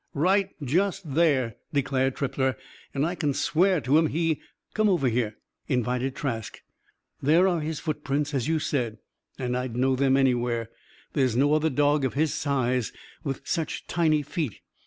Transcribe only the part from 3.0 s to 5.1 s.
I c'n swear to him. He" "Come over